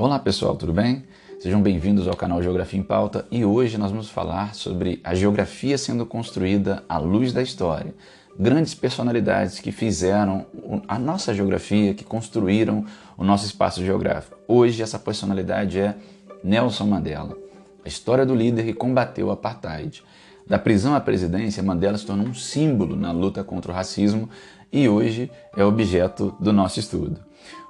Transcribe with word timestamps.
Olá 0.00 0.18
pessoal, 0.18 0.56
tudo 0.56 0.72
bem? 0.72 1.04
Sejam 1.40 1.60
bem-vindos 1.60 2.08
ao 2.08 2.16
canal 2.16 2.42
Geografia 2.42 2.80
em 2.80 2.82
Pauta 2.82 3.26
e 3.30 3.44
hoje 3.44 3.76
nós 3.76 3.90
vamos 3.90 4.08
falar 4.08 4.54
sobre 4.54 4.98
a 5.04 5.14
geografia 5.14 5.76
sendo 5.76 6.06
construída 6.06 6.82
à 6.88 6.96
luz 6.96 7.34
da 7.34 7.42
história. 7.42 7.94
Grandes 8.38 8.74
personalidades 8.74 9.60
que 9.60 9.70
fizeram 9.70 10.46
a 10.88 10.98
nossa 10.98 11.34
geografia, 11.34 11.92
que 11.92 12.02
construíram 12.02 12.86
o 13.18 13.22
nosso 13.22 13.44
espaço 13.44 13.84
geográfico. 13.84 14.38
Hoje 14.48 14.82
essa 14.82 14.98
personalidade 14.98 15.78
é 15.78 15.94
Nelson 16.42 16.86
Mandela, 16.86 17.36
a 17.84 17.88
história 17.88 18.24
do 18.24 18.34
líder 18.34 18.64
que 18.64 18.72
combateu 18.72 19.26
o 19.26 19.30
apartheid. 19.30 20.02
Da 20.46 20.58
prisão 20.58 20.94
à 20.94 21.00
presidência, 21.00 21.62
Mandela 21.62 21.98
se 21.98 22.06
tornou 22.06 22.26
um 22.26 22.34
símbolo 22.34 22.96
na 22.96 23.12
luta 23.12 23.44
contra 23.44 23.70
o 23.70 23.74
racismo 23.74 24.30
e 24.72 24.88
hoje 24.88 25.30
é 25.54 25.62
objeto 25.62 26.34
do 26.40 26.54
nosso 26.54 26.80
estudo. 26.80 27.20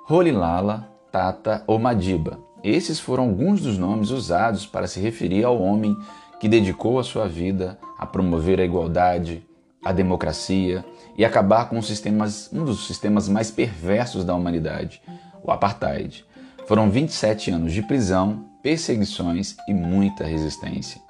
Rolilala, 0.05 0.90
Tata 1.11 1.65
ou 1.67 1.79
Madiba. 1.79 2.39
Esses 2.63 3.01
foram 3.01 3.25
alguns 3.25 3.61
dos 3.61 3.79
nomes 3.79 4.11
usados 4.11 4.67
para 4.67 4.87
se 4.87 5.01
referir 5.01 5.45
ao 5.45 5.61
homem 5.61 5.97
que 6.39 6.49
dedicou 6.49 6.99
a 6.99 7.05
sua 7.05 7.27
vida 7.27 7.79
a 7.99 8.07
promover 8.07 8.61
a 8.61 8.65
igualdade, 8.65 9.47
a 9.85 9.93
democracia 9.93 10.85
e 11.17 11.25
acabar 11.25 11.69
com 11.69 11.81
sistemas, 11.83 12.51
um 12.53 12.65
dos 12.65 12.87
sistemas 12.87 13.29
mais 13.29 13.51
perversos 13.51 14.25
da 14.25 14.35
humanidade, 14.35 15.03
o 15.43 15.51
apartheid. 15.51 16.25
Foram 16.67 16.91
27 16.91 17.51
anos 17.51 17.73
de 17.73 17.83
prisão, 17.83 18.45
perseguições 18.63 19.57
e 19.67 19.75
muita 19.75 20.25
resistência. 20.25 21.01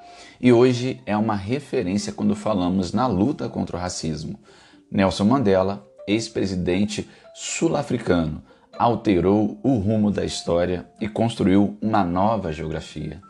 E 0.40 0.52
hoje 0.52 1.00
é 1.04 1.16
uma 1.16 1.34
referência 1.34 2.12
quando 2.12 2.34
falamos 2.34 2.92
na 2.92 3.06
luta 3.06 3.48
contra 3.48 3.76
o 3.76 3.80
racismo. 3.80 4.38
Nelson 4.90 5.24
Mandela, 5.24 5.86
ex-presidente 6.06 7.08
sul-africano, 7.34 8.42
alterou 8.78 9.58
o 9.62 9.76
rumo 9.76 10.10
da 10.10 10.24
história 10.24 10.86
e 11.00 11.08
construiu 11.08 11.76
uma 11.80 12.04
nova 12.04 12.52
geografia. 12.52 13.20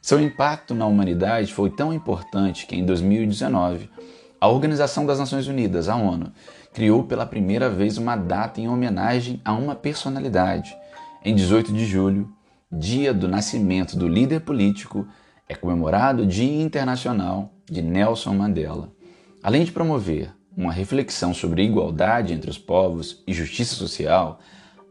Seu 0.00 0.20
impacto 0.20 0.74
na 0.74 0.86
humanidade 0.86 1.52
foi 1.52 1.70
tão 1.70 1.92
importante 1.92 2.66
que 2.66 2.76
em 2.76 2.84
2019, 2.84 3.88
a 4.40 4.48
Organização 4.48 5.06
das 5.06 5.18
Nações 5.18 5.46
Unidas, 5.48 5.88
a 5.88 5.96
ONU, 5.96 6.30
criou 6.72 7.04
pela 7.04 7.24
primeira 7.24 7.70
vez 7.70 7.96
uma 7.96 8.16
data 8.16 8.60
em 8.60 8.68
homenagem 8.68 9.40
a 9.44 9.54
uma 9.54 9.74
personalidade. 9.74 10.76
Em 11.24 11.34
18 11.34 11.72
de 11.72 11.86
julho, 11.86 12.30
dia 12.70 13.14
do 13.14 13.26
nascimento 13.26 13.96
do 13.96 14.06
líder 14.06 14.40
político, 14.40 15.06
é 15.48 15.54
comemorado 15.54 16.24
o 16.24 16.26
Dia 16.26 16.62
Internacional 16.62 17.52
de 17.64 17.80
Nelson 17.80 18.34
Mandela. 18.34 18.90
Além 19.42 19.64
de 19.64 19.72
promover 19.72 20.30
uma 20.56 20.72
reflexão 20.72 21.32
sobre 21.32 21.62
igualdade 21.62 22.32
entre 22.32 22.50
os 22.50 22.58
povos 22.58 23.22
e 23.26 23.32
justiça 23.32 23.74
social, 23.74 24.40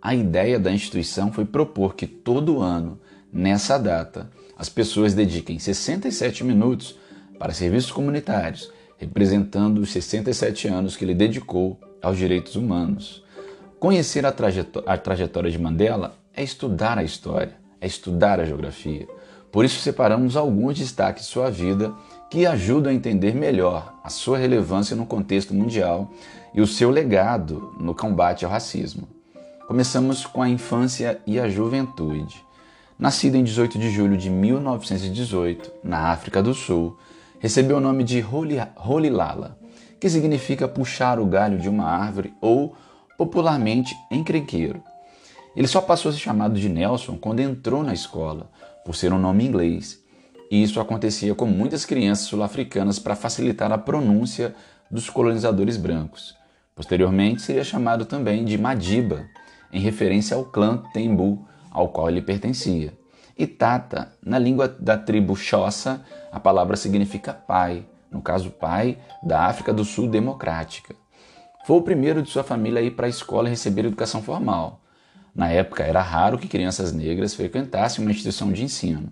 a 0.05 0.13
ideia 0.13 0.59
da 0.59 0.69
instituição 0.69 1.31
foi 1.31 1.45
propor 1.45 1.95
que 1.95 2.05
todo 2.05 2.59
ano, 2.59 2.99
nessa 3.31 3.77
data, 3.77 4.29
as 4.57 4.67
pessoas 4.67 5.13
dediquem 5.13 5.57
67 5.57 6.43
minutos 6.43 6.99
para 7.39 7.53
serviços 7.53 7.89
comunitários, 7.89 8.69
representando 8.97 9.77
os 9.77 9.93
67 9.93 10.67
anos 10.67 10.97
que 10.97 11.05
ele 11.05 11.13
dedicou 11.13 11.79
aos 12.01 12.17
direitos 12.17 12.57
humanos. 12.57 13.23
Conhecer 13.79 14.25
a, 14.25 14.31
trajetó 14.33 14.83
a 14.85 14.97
trajetória 14.97 15.49
de 15.49 15.57
Mandela 15.57 16.17
é 16.35 16.43
estudar 16.43 16.97
a 16.97 17.03
história, 17.03 17.55
é 17.79 17.87
estudar 17.87 18.41
a 18.41 18.45
geografia. 18.45 19.07
Por 19.53 19.63
isso, 19.63 19.79
separamos 19.79 20.35
alguns 20.35 20.77
destaques 20.77 21.23
de 21.23 21.29
sua 21.29 21.49
vida 21.49 21.93
que 22.29 22.45
ajudam 22.45 22.91
a 22.91 22.95
entender 22.95 23.33
melhor 23.33 23.97
a 24.03 24.09
sua 24.09 24.37
relevância 24.37 24.97
no 24.97 25.05
contexto 25.05 25.53
mundial 25.53 26.11
e 26.53 26.59
o 26.59 26.67
seu 26.67 26.89
legado 26.89 27.73
no 27.79 27.95
combate 27.95 28.43
ao 28.43 28.51
racismo. 28.51 29.07
Começamos 29.65 30.25
com 30.25 30.41
a 30.41 30.49
infância 30.49 31.21
e 31.25 31.39
a 31.39 31.47
juventude. 31.47 32.45
Nascido 32.99 33.35
em 33.35 33.43
18 33.45 33.79
de 33.79 33.89
julho 33.89 34.17
de 34.17 34.29
1918, 34.29 35.71
na 35.81 36.09
África 36.09 36.43
do 36.43 36.53
Sul, 36.53 36.97
recebeu 37.39 37.77
o 37.77 37.79
nome 37.79 38.03
de 38.03 38.23
Holilala, 38.85 39.57
que 40.01 40.09
significa 40.09 40.67
puxar 40.67 41.17
o 41.17 41.25
galho 41.25 41.57
de 41.57 41.69
uma 41.69 41.85
árvore 41.85 42.33
ou, 42.41 42.75
popularmente, 43.17 43.95
encrenqueiro. 44.11 44.83
Ele 45.55 45.67
só 45.67 45.79
passou 45.79 46.09
a 46.09 46.13
ser 46.13 46.19
chamado 46.19 46.59
de 46.59 46.67
Nelson 46.67 47.15
quando 47.15 47.39
entrou 47.39 47.83
na 47.83 47.93
escola, 47.93 48.51
por 48.83 48.95
ser 48.95 49.13
um 49.13 49.19
nome 49.19 49.45
inglês. 49.45 49.97
E 50.51 50.61
isso 50.61 50.81
acontecia 50.81 51.33
com 51.33 51.45
muitas 51.45 51.85
crianças 51.85 52.25
sul-africanas 52.25 52.99
para 52.99 53.15
facilitar 53.15 53.71
a 53.71 53.77
pronúncia 53.77 54.53
dos 54.91 55.09
colonizadores 55.09 55.77
brancos. 55.77 56.35
Posteriormente, 56.75 57.41
seria 57.41 57.63
chamado 57.63 58.03
também 58.03 58.43
de 58.43 58.57
Madiba, 58.57 59.25
em 59.73 59.79
referência 59.79 60.37
ao 60.37 60.45
clã 60.45 60.83
Tembu 60.93 61.45
ao 61.71 61.89
qual 61.89 62.07
ele 62.07 62.21
pertencia. 62.21 62.93
E 63.35 63.47
Tata, 63.47 64.13
na 64.23 64.37
língua 64.37 64.67
da 64.67 64.95
tribo 64.95 65.35
Xhosa, 65.35 66.05
a 66.31 66.39
palavra 66.39 66.77
significa 66.77 67.33
pai, 67.33 67.83
no 68.11 68.21
caso 68.21 68.51
pai 68.51 68.99
da 69.23 69.47
África 69.47 69.73
do 69.73 69.83
Sul 69.83 70.07
democrática. 70.07 70.95
Foi 71.65 71.77
o 71.77 71.81
primeiro 71.81 72.21
de 72.21 72.29
sua 72.29 72.43
família 72.43 72.79
a 72.79 72.83
ir 72.83 72.91
para 72.91 73.07
a 73.07 73.09
escola 73.09 73.47
e 73.47 73.49
receber 73.49 73.85
educação 73.85 74.21
formal. 74.21 74.81
Na 75.33 75.49
época 75.49 75.83
era 75.83 76.01
raro 76.01 76.37
que 76.37 76.47
crianças 76.47 76.93
negras 76.93 77.33
frequentassem 77.33 78.05
uma 78.05 78.11
instituição 78.11 78.51
de 78.51 78.63
ensino. 78.63 79.11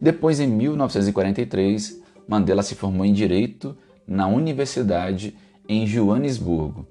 Depois, 0.00 0.38
em 0.38 0.46
1943, 0.46 2.00
Mandela 2.28 2.62
se 2.62 2.76
formou 2.76 3.04
em 3.04 3.12
Direito 3.12 3.76
na 4.06 4.28
Universidade 4.28 5.36
em 5.68 5.84
Joanesburgo 5.84 6.86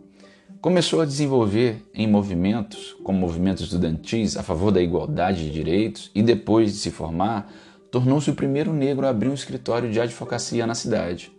Começou 0.62 1.02
a 1.02 1.06
desenvolver 1.06 1.88
em 1.94 2.08
movimentos, 2.08 2.96
como 3.04 3.20
movimentos 3.20 3.64
estudantis 3.64 4.36
a 4.36 4.42
favor 4.42 4.72
da 4.72 4.82
igualdade 4.82 5.44
de 5.44 5.52
direitos 5.52 6.10
e 6.16 6.24
depois 6.24 6.74
de 6.74 6.80
se 6.80 6.90
formar, 6.90 7.52
tornou-se 7.92 8.32
o 8.32 8.36
primeiro 8.36 8.74
negro 8.74 9.06
a 9.06 9.10
abrir 9.10 9.30
um 9.30 9.36
escritório 9.36 9.92
de 9.92 10.00
advocacia 10.02 10.66
na 10.66 10.74
cidade. 10.74 11.32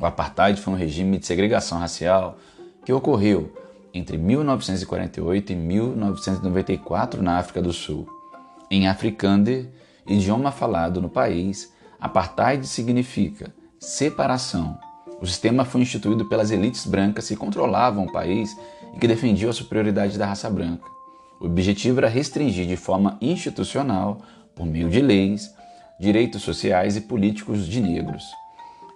O 0.00 0.06
apartheid 0.06 0.58
foi 0.58 0.72
um 0.72 0.76
regime 0.76 1.18
de 1.18 1.26
segregação 1.26 1.78
racial 1.78 2.38
que 2.86 2.92
ocorreu 2.92 3.52
entre 3.92 4.16
1948 4.16 5.52
e 5.52 5.56
1994 5.56 7.22
na 7.22 7.36
África 7.36 7.60
do 7.60 7.72
Sul. 7.72 8.08
Em 8.70 8.88
Afrikaner, 8.88 9.68
idioma 10.06 10.50
falado 10.50 11.02
no 11.02 11.10
país, 11.10 11.70
apartheid 12.00 12.66
significa 12.66 13.54
separação 13.78 14.78
o 15.20 15.26
sistema 15.26 15.64
foi 15.64 15.80
instituído 15.80 16.26
pelas 16.26 16.50
elites 16.50 16.86
brancas 16.86 17.28
que 17.28 17.36
controlavam 17.36 18.04
o 18.04 18.12
país 18.12 18.56
e 18.94 18.98
que 18.98 19.08
defendiam 19.08 19.50
a 19.50 19.54
superioridade 19.54 20.18
da 20.18 20.26
raça 20.26 20.50
branca. 20.50 20.84
O 21.40 21.46
objetivo 21.46 21.98
era 21.98 22.08
restringir 22.08 22.66
de 22.66 22.76
forma 22.76 23.18
institucional, 23.20 24.20
por 24.54 24.66
meio 24.66 24.88
de 24.88 25.00
leis, 25.00 25.54
direitos 25.98 26.42
sociais 26.42 26.96
e 26.96 27.02
políticos 27.02 27.66
de 27.66 27.80
negros. 27.80 28.24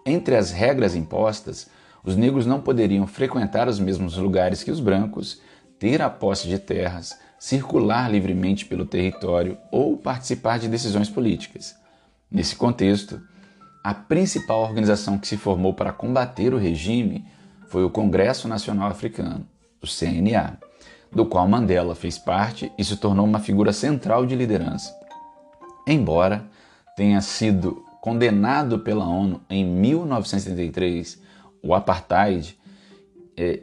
Entre 0.05 0.37
as 0.37 0.51
regras 0.51 0.95
impostas, 0.95 1.69
os 2.03 2.17
negros 2.17 2.47
não 2.47 2.61
poderiam 2.61 3.07
frequentar 3.07 3.69
os 3.69 3.79
mesmos 3.79 4.17
lugares 4.17 4.63
que 4.63 4.71
os 4.71 4.81
brancos, 4.81 5.41
ter 5.79 6.01
a 6.01 6.09
posse 6.09 6.49
de 6.49 6.59
terras, 6.59 7.19
circular 7.39 8.11
livremente 8.11 8.67
pelo 8.67 8.85
território 8.85 9.57
ou 9.71 9.97
participar 9.97 10.59
de 10.59 10.69
decisões 10.69 11.09
políticas. 11.09 11.75
Nesse 12.31 12.55
contexto, 12.55 13.21
a 13.83 13.95
principal 13.95 14.61
organização 14.61 15.19
que 15.19 15.27
se 15.27 15.37
formou 15.37 15.73
para 15.73 15.93
combater 15.93 16.53
o 16.53 16.59
regime 16.59 17.25
foi 17.69 17.85
o 17.85 17.91
Congresso 17.91 18.47
Nacional 18.47 18.91
Africano, 18.91 19.47
o 19.83 19.87
CNA, 19.87 20.59
do 21.11 21.25
qual 21.25 21.49
Mandela 21.49 21.95
fez 21.95 22.19
parte 22.19 22.71
e 22.77 22.85
se 22.85 22.97
tornou 22.97 23.25
uma 23.25 23.39
figura 23.39 23.73
central 23.73 24.27
de 24.27 24.37
liderança. 24.37 24.95
Embora 25.87 26.45
tenha 26.95 27.21
sido 27.21 27.85
condenado 28.01 28.79
pela 28.79 29.07
ONU 29.07 29.41
em 29.49 29.65
1973, 29.65 31.21
o 31.63 31.75
apartheid, 31.75 32.59
é, 33.37 33.61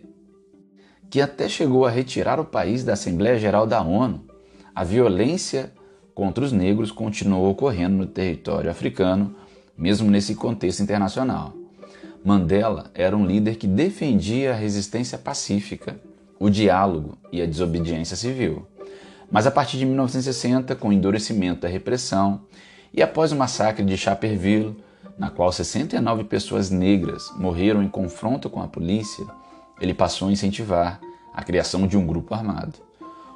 que 1.10 1.22
até 1.22 1.48
chegou 1.48 1.86
a 1.86 1.90
retirar 1.90 2.40
o 2.40 2.46
país 2.46 2.84
da 2.84 2.94
Assembleia 2.94 3.40
Geral 3.40 3.66
da 3.66 3.82
ONU, 3.82 4.26
a 4.74 4.84
violência 4.84 5.72
contra 6.14 6.44
os 6.44 6.52
negros 6.52 6.92
continuou 6.92 7.50
ocorrendo 7.50 7.98
no 7.98 8.06
território 8.06 8.70
africano 8.70 9.36
mesmo 9.78 10.10
nesse 10.10 10.36
contexto 10.36 10.82
internacional. 10.82 11.54
Mandela 12.24 12.92
era 12.94 13.16
um 13.16 13.26
líder 13.26 13.56
que 13.56 13.68
defendia 13.68 14.52
a 14.52 14.56
resistência 14.56 15.18
pacífica, 15.18 16.00
o 16.40 16.50
diálogo 16.50 17.18
e 17.32 17.42
a 17.42 17.46
desobediência 17.46 18.18
civil. 18.18 18.66
Mas 19.32 19.46
a 19.46 19.52
partir 19.52 19.78
de 19.78 19.86
1960, 19.86 20.76
com 20.76 20.90
o 20.90 20.94
endurecimento 20.94 21.62
da 21.62 21.68
repressão 21.68 22.42
e 22.94 23.02
após 23.02 23.32
o 23.32 23.36
massacre 23.36 23.86
de 23.86 23.98
Chaperville, 23.98 24.76
na 25.18 25.30
qual 25.30 25.52
69 25.52 26.24
pessoas 26.26 26.70
negras 26.70 27.32
morreram 27.38 27.84
em 27.84 27.90
confronto 27.90 28.50
com 28.50 28.62
a 28.62 28.68
polícia, 28.68 29.26
ele 29.82 29.94
passou 29.94 30.28
a 30.28 30.32
incentivar 30.32 31.00
a 31.34 31.44
criação 31.44 31.88
de 31.88 31.98
um 31.98 32.06
grupo 32.06 32.34
armado. 32.34 32.74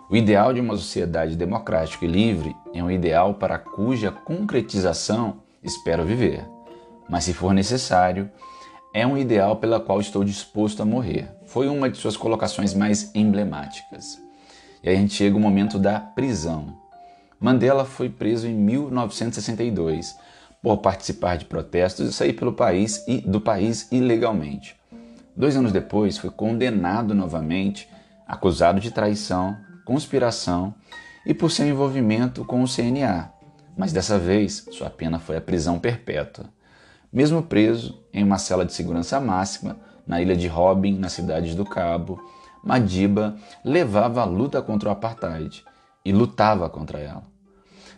O 0.10 0.16
ideal 0.16 0.54
de 0.54 0.60
uma 0.60 0.76
sociedade 0.76 1.36
democrática 1.36 2.06
e 2.06 2.08
livre 2.08 2.56
é 2.74 2.84
um 2.84 2.92
ideal 2.92 3.36
para 3.36 3.58
cuja 3.58 4.12
concretização 4.12 5.41
espero 5.64 6.06
viver. 6.06 6.46
Mas 7.10 7.24
se 7.26 7.34
for 7.34 7.54
necessário, 7.54 8.30
é 8.94 9.06
um 9.06 9.18
ideal 9.18 9.56
pela 9.56 9.80
qual 9.80 10.00
estou 10.02 10.24
disposto 10.24 10.82
a 10.82 10.86
morrer. 10.86 11.30
Foi 11.46 11.68
uma 11.68 11.90
de 11.90 11.98
suas 11.98 12.18
colocações 12.18 12.74
mais 12.74 13.14
emblemáticas. 13.16 14.20
E 14.84 14.90
aí 14.90 14.96
a 14.96 15.00
gente 15.00 15.14
chega 15.14 15.38
o 15.38 15.40
momento 15.40 15.78
da 15.78 16.00
prisão. 16.00 16.78
Mandela 17.40 17.86
foi 17.86 18.10
preso 18.10 18.48
em 18.48 18.54
1962 18.54 20.16
por 20.62 20.78
participar 20.78 21.38
de 21.38 21.46
protestos 21.46 22.10
e 22.10 22.14
sair 22.14 22.34
pelo 22.34 22.54
país 22.54 23.04
e 23.08 23.20
do 23.20 23.42
país 23.42 23.88
ilegalmente. 23.92 24.76
Dois 25.36 25.56
anos 25.56 25.72
depois, 25.72 26.18
foi 26.18 26.30
condenado 26.30 27.16
novamente, 27.16 27.90
acusado 28.28 28.80
de 28.80 28.92
traição, 28.92 29.58
conspiração 29.86 30.76
e 31.26 31.34
por 31.34 31.50
seu 31.50 31.68
envolvimento 31.68 32.46
com 32.46 32.62
o 32.62 32.68
CNA, 32.68 33.32
mas 33.78 33.92
dessa 33.92 34.18
vez 34.18 34.68
sua 34.72 34.90
pena 34.90 35.20
foi 35.20 35.38
a 35.38 35.42
prisão 35.42 35.80
perpétua. 35.80 36.46
Mesmo 37.12 37.42
preso 37.44 38.02
em 38.14 38.24
uma 38.24 38.38
cela 38.38 38.66
de 38.66 38.74
segurança 38.74 39.20
máxima 39.20 39.78
na 40.08 40.22
ilha 40.22 40.36
de 40.36 40.48
Robin, 40.48 40.98
na 40.98 41.10
cidade 41.10 41.56
do 41.56 41.66
Cabo, 41.66 42.20
Madiba 42.64 43.36
levava 43.64 44.22
a 44.22 44.26
luta 44.26 44.62
contra 44.62 44.90
o 44.90 44.92
apartheid 44.92 45.64
e 46.06 46.12
lutava 46.12 46.70
contra 46.70 47.00
ela. 47.00 47.24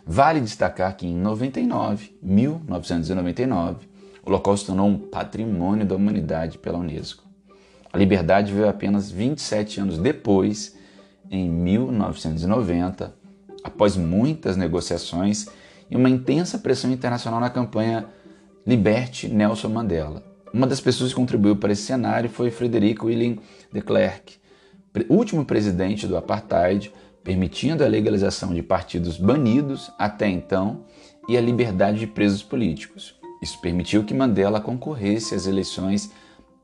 Vale 0.06 0.40
destacar 0.40 0.96
que 0.96 1.06
em 1.06 1.14
99, 1.14 2.18
1999, 2.22 3.88
o 4.24 4.30
local 4.30 4.56
se 4.56 4.66
tornou 4.66 4.86
um 4.86 4.98
patrimônio 4.98 5.86
da 5.86 5.94
humanidade 5.94 6.58
pela 6.58 6.78
Unesco. 6.78 7.24
A 7.92 7.96
liberdade 7.96 8.52
veio 8.52 8.68
apenas 8.68 9.10
27 9.10 9.80
anos 9.80 9.98
depois, 9.98 10.76
em 11.30 11.48
1990, 11.48 13.14
após 13.64 13.96
muitas 13.96 14.56
negociações 14.56 15.46
e 15.90 15.96
uma 15.96 16.10
intensa 16.10 16.58
pressão 16.58 16.92
internacional 16.92 17.40
na 17.40 17.48
campanha 17.48 18.06
Liberte 18.66 19.26
Nelson 19.26 19.70
Mandela. 19.70 20.22
Uma 20.52 20.66
das 20.66 20.80
pessoas 20.80 21.10
que 21.10 21.16
contribuiu 21.16 21.56
para 21.56 21.72
esse 21.72 21.82
cenário 21.82 22.30
foi 22.30 22.50
Frederico 22.50 23.06
William 23.06 23.38
de 23.72 23.80
Klerk, 23.80 24.36
último 25.08 25.44
presidente 25.44 26.06
do 26.06 26.16
apartheid, 26.16 26.92
permitindo 27.24 27.82
a 27.82 27.88
legalização 27.88 28.54
de 28.54 28.62
partidos 28.62 29.16
banidos 29.16 29.90
até 29.98 30.28
então 30.28 30.84
e 31.28 31.36
a 31.36 31.40
liberdade 31.40 31.98
de 31.98 32.06
presos 32.06 32.42
políticos. 32.42 33.14
Isso 33.42 33.60
permitiu 33.60 34.04
que 34.04 34.14
Mandela 34.14 34.60
concorresse 34.60 35.34
às 35.34 35.46
eleições 35.46 36.12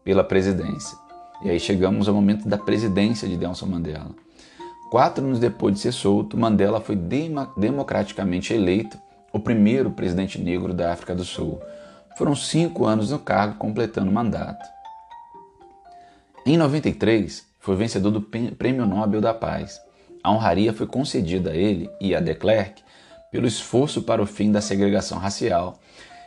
pela 0.04 0.22
presidência. 0.22 0.96
E 1.42 1.50
aí 1.50 1.58
chegamos 1.58 2.08
ao 2.08 2.14
momento 2.14 2.48
da 2.48 2.58
presidência 2.58 3.26
de 3.26 3.36
Nelson 3.36 3.66
Mandela. 3.66 4.10
Quatro 4.90 5.24
anos 5.24 5.38
depois 5.38 5.74
de 5.74 5.80
ser 5.80 5.92
solto, 5.92 6.36
Mandela 6.36 6.80
foi 6.80 6.98
democraticamente 7.56 8.52
eleito 8.52 8.98
o 9.32 9.38
primeiro 9.38 9.90
presidente 9.90 10.40
negro 10.40 10.74
da 10.74 10.92
África 10.92 11.14
do 11.14 11.24
Sul. 11.24 11.60
Foram 12.16 12.34
cinco 12.34 12.84
anos 12.84 13.10
no 13.10 13.18
cargo, 13.18 13.56
completando 13.56 14.10
o 14.10 14.14
mandato. 14.14 14.68
Em 16.44 16.56
93, 16.56 17.46
foi 17.60 17.76
vencedor 17.76 18.10
do 18.10 18.20
Prêmio 18.20 18.84
Nobel 18.84 19.20
da 19.20 19.32
Paz 19.32 19.80
a 20.22 20.30
honraria 20.30 20.72
foi 20.72 20.86
concedida 20.86 21.50
a 21.50 21.56
ele 21.56 21.90
e 22.00 22.14
a 22.14 22.20
de 22.20 22.34
Klerk 22.34 22.82
pelo 23.30 23.46
esforço 23.46 24.02
para 24.02 24.22
o 24.22 24.26
fim 24.26 24.52
da 24.52 24.60
segregação 24.60 25.18
racial 25.18 25.78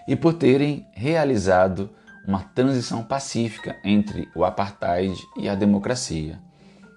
e 0.08 0.16
por 0.16 0.34
terem 0.34 0.88
realizado 0.94 1.90
uma 2.28 2.40
transição 2.40 3.04
pacífica 3.04 3.76
entre 3.84 4.28
o 4.36 4.44
apartheid 4.44 5.16
e 5.38 5.48
a 5.48 5.56
democracia. 5.56 6.40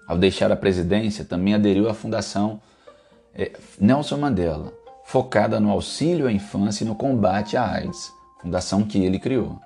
Ao 0.07 0.17
deixar 0.17 0.51
a 0.51 0.55
presidência, 0.55 1.25
também 1.25 1.53
aderiu 1.53 1.89
à 1.89 1.93
Fundação 1.93 2.61
eh, 3.35 3.51
Nelson 3.79 4.17
Mandela, 4.17 4.73
focada 5.03 5.59
no 5.59 5.69
auxílio 5.69 6.27
à 6.27 6.31
infância 6.31 6.85
e 6.85 6.87
no 6.87 6.95
combate 6.95 7.57
à 7.57 7.69
AIDS, 7.69 8.11
fundação 8.41 8.83
que 8.83 8.97
ele 8.99 9.19
criou. 9.19 9.59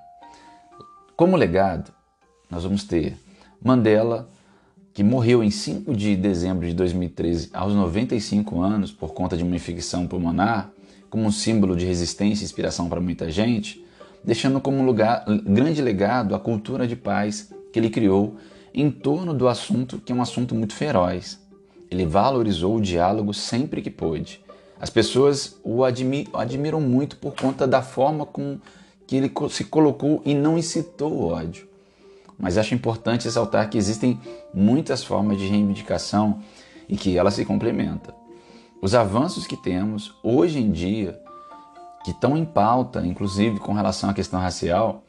Como 1.16 1.36
legado, 1.36 1.92
nós 2.50 2.64
vamos 2.64 2.82
ter 2.82 3.16
Mandela 3.62 4.28
que 4.92 5.02
morreu 5.02 5.42
em 5.42 5.50
5 5.50 5.94
de 5.94 6.16
dezembro 6.16 6.66
de 6.66 6.74
2013, 6.74 7.50
aos 7.52 7.72
95 7.72 8.60
anos, 8.60 8.92
por 8.92 9.14
conta 9.14 9.36
de 9.36 9.44
uma 9.44 9.56
infecção 9.56 10.06
pulmonar, 10.06 10.70
como 11.08 11.24
um 11.24 11.30
símbolo 11.30 11.76
de 11.76 11.86
resistência 11.86 12.42
e 12.42 12.44
inspiração 12.44 12.88
para 12.88 13.00
muita 13.00 13.30
gente, 13.30 13.84
deixando 14.24 14.60
como 14.60 14.82
lugar, 14.82 15.24
grande 15.44 15.80
legado 15.80 16.34
a 16.34 16.38
cultura 16.38 16.86
de 16.86 16.96
paz 16.96 17.52
que 17.72 17.78
ele 17.78 17.88
criou 17.88 18.36
em 18.74 18.90
torno 18.90 19.34
do 19.34 19.48
assunto 19.48 19.98
que 19.98 20.12
é 20.12 20.14
um 20.14 20.22
assunto 20.22 20.54
muito 20.54 20.74
feroz. 20.74 21.40
Ele 21.90 22.06
valorizou 22.06 22.76
o 22.76 22.80
diálogo 22.80 23.34
sempre 23.34 23.82
que 23.82 23.90
pôde. 23.90 24.40
As 24.80 24.90
pessoas 24.90 25.58
o 25.62 25.84
admiram 25.84 26.80
muito 26.80 27.16
por 27.16 27.34
conta 27.34 27.66
da 27.66 27.82
forma 27.82 28.26
com 28.26 28.58
que 29.06 29.16
ele 29.16 29.30
se 29.50 29.64
colocou 29.64 30.22
e 30.24 30.34
não 30.34 30.58
incitou 30.58 31.12
o 31.12 31.28
ódio 31.28 31.72
mas 32.42 32.58
acho 32.58 32.74
importante 32.74 33.26
ressaltar 33.26 33.70
que 33.70 33.78
existem 33.78 34.20
muitas 34.52 35.04
formas 35.04 35.38
de 35.38 35.46
reivindicação 35.46 36.40
e 36.88 36.96
que 36.96 37.16
elas 37.16 37.34
se 37.34 37.44
complementam. 37.44 38.12
Os 38.82 38.96
avanços 38.96 39.46
que 39.46 39.56
temos 39.56 40.12
hoje 40.24 40.58
em 40.58 40.72
dia, 40.72 41.20
que 42.04 42.10
estão 42.10 42.36
em 42.36 42.44
pauta, 42.44 43.06
inclusive 43.06 43.60
com 43.60 43.72
relação 43.72 44.10
à 44.10 44.14
questão 44.14 44.40
racial, 44.40 45.04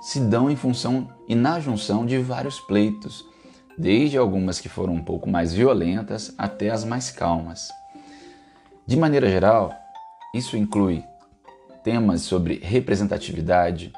se 0.00 0.20
dão 0.20 0.48
em 0.48 0.54
função 0.54 1.08
e 1.28 1.34
na 1.34 1.60
junção 1.60 2.06
de 2.06 2.18
vários 2.18 2.60
pleitos, 2.60 3.24
desde 3.76 4.16
algumas 4.16 4.60
que 4.60 4.68
foram 4.68 4.94
um 4.94 5.02
pouco 5.02 5.28
mais 5.28 5.52
violentas 5.52 6.32
até 6.38 6.70
as 6.70 6.84
mais 6.84 7.10
calmas. 7.10 7.68
De 8.86 8.96
maneira 8.96 9.28
geral, 9.28 9.74
isso 10.34 10.56
inclui 10.56 11.02
temas 11.82 12.22
sobre 12.22 12.60
representatividade, 12.62 13.92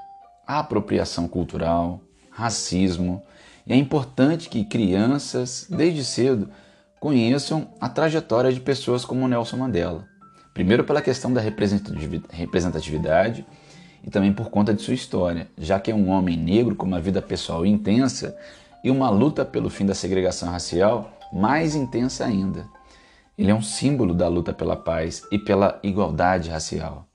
apropriação 0.46 1.28
cultural, 1.28 2.00
racismo. 2.30 3.22
E 3.66 3.72
é 3.72 3.76
importante 3.76 4.48
que 4.48 4.64
crianças, 4.64 5.66
desde 5.68 6.04
cedo, 6.04 6.48
conheçam 6.98 7.68
a 7.80 7.88
trajetória 7.88 8.52
de 8.52 8.60
pessoas 8.60 9.04
como 9.04 9.28
Nelson 9.28 9.56
Mandela. 9.56 10.06
Primeiro, 10.54 10.84
pela 10.84 11.02
questão 11.02 11.32
da 11.32 11.40
representatividade 11.40 13.46
e 14.04 14.10
também 14.10 14.32
por 14.32 14.50
conta 14.50 14.72
de 14.72 14.82
sua 14.82 14.94
história, 14.94 15.48
já 15.56 15.78
que 15.80 15.90
é 15.90 15.94
um 15.94 16.08
homem 16.08 16.36
negro 16.36 16.74
com 16.74 16.86
uma 16.86 17.00
vida 17.00 17.20
pessoal 17.20 17.66
intensa 17.66 18.36
e 18.82 18.90
uma 18.90 19.10
luta 19.10 19.44
pelo 19.44 19.68
fim 19.68 19.84
da 19.84 19.94
segregação 19.94 20.50
racial 20.50 21.12
mais 21.32 21.74
intensa 21.74 22.24
ainda. 22.24 22.66
Ele 23.36 23.50
é 23.50 23.54
um 23.54 23.62
símbolo 23.62 24.14
da 24.14 24.28
luta 24.28 24.52
pela 24.52 24.76
paz 24.76 25.22
e 25.30 25.38
pela 25.38 25.78
igualdade 25.82 26.50
racial. 26.50 27.06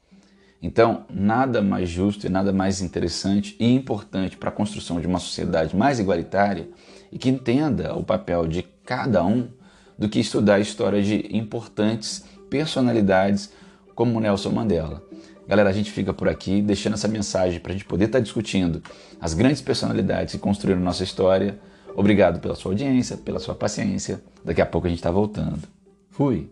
Então, 0.61 1.03
nada 1.09 1.61
mais 1.61 1.89
justo 1.89 2.25
e 2.25 2.29
nada 2.29 2.53
mais 2.53 2.81
interessante 2.81 3.55
e 3.59 3.73
importante 3.73 4.37
para 4.37 4.47
a 4.47 4.53
construção 4.53 5.01
de 5.01 5.07
uma 5.07 5.19
sociedade 5.19 5.75
mais 5.75 5.99
igualitária 5.99 6.69
e 7.11 7.17
que 7.17 7.29
entenda 7.29 7.93
o 7.93 8.03
papel 8.03 8.47
de 8.47 8.63
cada 8.85 9.25
um 9.25 9.49
do 9.97 10.07
que 10.07 10.21
estudar 10.21 10.55
a 10.55 10.59
história 10.61 11.01
de 11.03 11.27
importantes 11.35 12.23
personalidades 12.49 13.51
como 13.95 14.19
Nelson 14.19 14.51
Mandela. 14.51 15.03
Galera, 15.47 15.69
a 15.69 15.73
gente 15.73 15.91
fica 15.91 16.13
por 16.13 16.29
aqui 16.29 16.61
deixando 16.61 16.93
essa 16.93 17.07
mensagem 17.07 17.59
para 17.59 17.71
a 17.71 17.73
gente 17.73 17.85
poder 17.85 18.05
estar 18.05 18.19
tá 18.19 18.23
discutindo 18.23 18.81
as 19.19 19.33
grandes 19.33 19.61
personalidades 19.61 20.33
que 20.33 20.39
construíram 20.39 20.81
nossa 20.81 21.03
história. 21.03 21.59
Obrigado 21.95 22.39
pela 22.39 22.55
sua 22.55 22.71
audiência, 22.71 23.17
pela 23.17 23.39
sua 23.39 23.53
paciência. 23.53 24.21
Daqui 24.43 24.61
a 24.61 24.65
pouco 24.65 24.87
a 24.87 24.89
gente 24.89 24.99
está 24.99 25.11
voltando. 25.11 25.59
Fui! 26.09 26.49